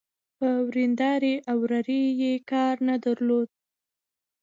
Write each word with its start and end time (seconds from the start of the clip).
په 0.37 0.47
وريندارې 0.67 1.33
او 1.49 1.57
ورېرې 1.63 2.01
يې 2.21 2.33
کار 2.51 2.75
نه 2.87 2.95
درلود. 3.05 3.47